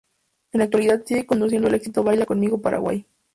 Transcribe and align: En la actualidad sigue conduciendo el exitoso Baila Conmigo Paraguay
En 0.51 0.57
la 0.57 0.63
actualidad 0.63 1.03
sigue 1.05 1.27
conduciendo 1.27 1.67
el 1.67 1.75
exitoso 1.75 2.03
Baila 2.03 2.25
Conmigo 2.25 2.59
Paraguay 2.59 3.05